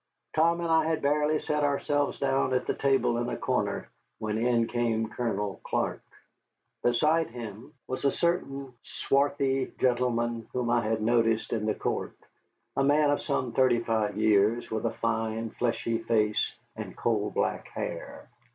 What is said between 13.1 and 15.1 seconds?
of some thirty five years, with a